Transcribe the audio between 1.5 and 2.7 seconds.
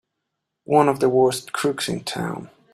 crooks in town!